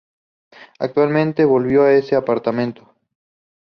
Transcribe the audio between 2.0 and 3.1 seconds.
apartamento.